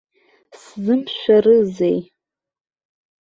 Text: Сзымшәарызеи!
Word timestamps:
Сзымшәарызеи! 0.59 1.97